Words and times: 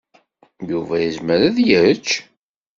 Yuba 0.69 0.95
yezmer 1.03 1.39
ad 1.47 1.57
yečč? 1.67 2.07